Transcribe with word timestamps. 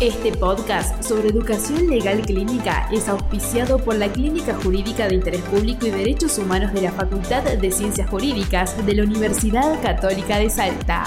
Este 0.00 0.32
podcast 0.32 1.04
sobre 1.04 1.28
educación 1.28 1.86
legal 1.86 2.20
clínica 2.22 2.88
es 2.90 3.08
auspiciado 3.08 3.78
por 3.78 3.94
la 3.94 4.10
Clínica 4.10 4.52
Jurídica 4.54 5.06
de 5.06 5.14
Interés 5.14 5.42
Público 5.42 5.86
y 5.86 5.90
Derechos 5.92 6.36
Humanos 6.36 6.72
de 6.72 6.82
la 6.82 6.90
Facultad 6.90 7.44
de 7.44 7.70
Ciencias 7.70 8.10
Jurídicas 8.10 8.84
de 8.84 8.92
la 8.92 9.04
Universidad 9.04 9.80
Católica 9.82 10.38
de 10.38 10.50
Salta. 10.50 11.04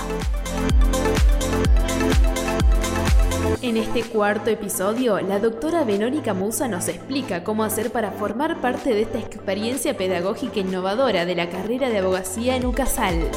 En 3.62 3.76
este 3.76 4.04
cuarto 4.04 4.50
episodio, 4.50 5.20
la 5.20 5.40
doctora 5.40 5.84
Verónica 5.84 6.34
Musa 6.34 6.70
nos 6.70 6.88
explica 6.88 7.44
cómo 7.44 7.66
hacer 7.66 7.92
para 7.92 8.12
formar 8.12 8.62
parte 8.62 8.94
de 8.94 9.02
esta 9.02 9.20
experiencia 9.20 9.98
pedagógica 9.98 10.62
innovadora 10.62 11.26
de 11.26 11.36
la 11.36 11.50
carrera 11.50 11.90
de 11.90 11.98
abogacía 11.98 12.56
en 12.56 12.66
UCASAL. 12.66 13.30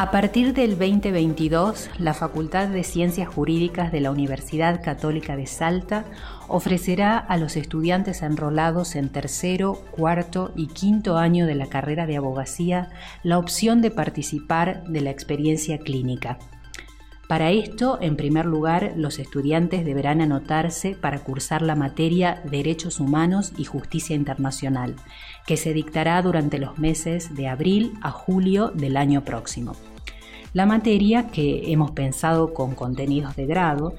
A 0.00 0.12
partir 0.12 0.54
del 0.54 0.78
2022, 0.78 1.90
la 1.98 2.14
Facultad 2.14 2.68
de 2.68 2.84
Ciencias 2.84 3.26
Jurídicas 3.26 3.90
de 3.90 4.00
la 4.00 4.12
Universidad 4.12 4.80
Católica 4.80 5.34
de 5.34 5.48
Salta 5.48 6.04
ofrecerá 6.46 7.18
a 7.18 7.36
los 7.36 7.56
estudiantes 7.56 8.22
enrolados 8.22 8.94
en 8.94 9.08
tercero, 9.08 9.82
cuarto 9.90 10.52
y 10.54 10.68
quinto 10.68 11.16
año 11.16 11.46
de 11.46 11.56
la 11.56 11.66
carrera 11.66 12.06
de 12.06 12.16
abogacía 12.16 12.90
la 13.24 13.38
opción 13.38 13.82
de 13.82 13.90
participar 13.90 14.84
de 14.84 15.00
la 15.00 15.10
experiencia 15.10 15.78
clínica. 15.78 16.38
Para 17.28 17.50
esto, 17.50 17.98
en 18.00 18.16
primer 18.16 18.46
lugar, 18.46 18.94
los 18.96 19.18
estudiantes 19.18 19.84
deberán 19.84 20.22
anotarse 20.22 20.96
para 20.98 21.18
cursar 21.18 21.60
la 21.60 21.76
materia 21.76 22.42
Derechos 22.50 23.00
Humanos 23.00 23.52
y 23.58 23.64
Justicia 23.64 24.16
Internacional, 24.16 24.96
que 25.46 25.58
se 25.58 25.74
dictará 25.74 26.22
durante 26.22 26.56
los 26.58 26.78
meses 26.78 27.34
de 27.34 27.46
abril 27.46 27.92
a 28.00 28.10
julio 28.10 28.68
del 28.68 28.96
año 28.96 29.26
próximo. 29.26 29.76
La 30.54 30.64
materia, 30.64 31.28
que 31.28 31.70
hemos 31.70 31.90
pensado 31.90 32.54
con 32.54 32.74
contenidos 32.74 33.36
de 33.36 33.44
grado, 33.44 33.94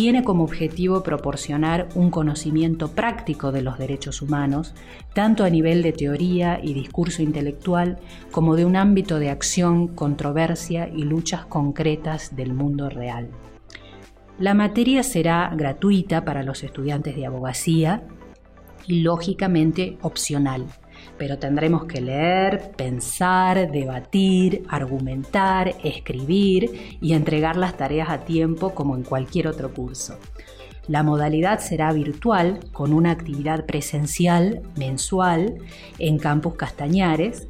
tiene 0.00 0.22
como 0.22 0.44
objetivo 0.44 1.02
proporcionar 1.02 1.88
un 1.96 2.12
conocimiento 2.12 2.92
práctico 2.92 3.50
de 3.50 3.62
los 3.62 3.78
derechos 3.78 4.22
humanos, 4.22 4.72
tanto 5.12 5.42
a 5.42 5.50
nivel 5.50 5.82
de 5.82 5.90
teoría 5.92 6.60
y 6.62 6.72
discurso 6.72 7.20
intelectual 7.20 7.98
como 8.30 8.54
de 8.54 8.64
un 8.64 8.76
ámbito 8.76 9.18
de 9.18 9.30
acción, 9.30 9.88
controversia 9.88 10.88
y 10.88 11.02
luchas 11.02 11.46
concretas 11.46 12.36
del 12.36 12.54
mundo 12.54 12.88
real. 12.88 13.28
La 14.38 14.54
materia 14.54 15.02
será 15.02 15.50
gratuita 15.56 16.24
para 16.24 16.44
los 16.44 16.62
estudiantes 16.62 17.16
de 17.16 17.26
abogacía 17.26 18.04
y 18.86 19.00
lógicamente 19.00 19.98
opcional 20.02 20.66
pero 21.16 21.38
tendremos 21.38 21.84
que 21.84 22.00
leer, 22.00 22.72
pensar, 22.76 23.70
debatir, 23.70 24.64
argumentar, 24.68 25.74
escribir 25.82 26.98
y 27.00 27.12
entregar 27.12 27.56
las 27.56 27.76
tareas 27.76 28.10
a 28.10 28.24
tiempo 28.24 28.74
como 28.74 28.96
en 28.96 29.02
cualquier 29.02 29.48
otro 29.48 29.72
curso. 29.72 30.18
La 30.88 31.02
modalidad 31.02 31.58
será 31.60 31.92
virtual 31.92 32.60
con 32.72 32.94
una 32.94 33.10
actividad 33.10 33.66
presencial 33.66 34.62
mensual 34.76 35.58
en 35.98 36.18
Campus 36.18 36.54
Castañares, 36.54 37.46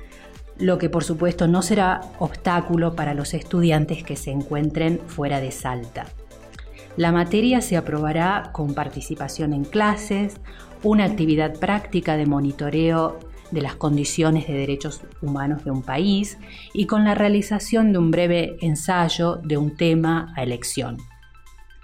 lo 0.58 0.78
que 0.78 0.90
por 0.90 1.04
supuesto 1.04 1.46
no 1.46 1.62
será 1.62 2.00
obstáculo 2.18 2.96
para 2.96 3.14
los 3.14 3.34
estudiantes 3.34 4.02
que 4.02 4.16
se 4.16 4.32
encuentren 4.32 4.98
fuera 5.06 5.40
de 5.40 5.52
Salta. 5.52 6.06
La 6.96 7.12
materia 7.12 7.60
se 7.60 7.76
aprobará 7.76 8.50
con 8.52 8.74
participación 8.74 9.52
en 9.52 9.62
clases, 9.62 10.40
una 10.82 11.04
actividad 11.04 11.56
práctica 11.60 12.16
de 12.16 12.26
monitoreo 12.26 13.20
de 13.50 13.62
las 13.62 13.76
condiciones 13.76 14.46
de 14.46 14.54
derechos 14.54 15.02
humanos 15.22 15.64
de 15.64 15.70
un 15.70 15.82
país 15.82 16.38
y 16.72 16.86
con 16.86 17.04
la 17.04 17.14
realización 17.14 17.92
de 17.92 17.98
un 17.98 18.10
breve 18.10 18.56
ensayo 18.60 19.36
de 19.44 19.56
un 19.56 19.76
tema 19.76 20.32
a 20.36 20.42
elección. 20.42 20.98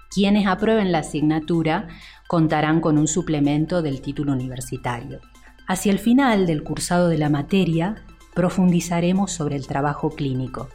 Quienes 0.09 0.47
aprueben 0.47 0.91
la 0.91 0.99
asignatura 0.99 1.87
contarán 2.27 2.79
con 2.79 2.97
un 2.97 3.07
suplemento 3.07 3.81
del 3.81 4.01
título 4.01 4.31
universitario. 4.33 5.19
Hacia 5.67 5.91
el 5.91 5.99
final 5.99 6.45
del 6.45 6.63
cursado 6.63 7.09
de 7.09 7.17
la 7.17 7.29
materia, 7.29 8.05
profundizaremos 8.33 9.31
sobre 9.31 9.55
el 9.55 9.67
trabajo 9.67 10.11
clínico 10.11 10.69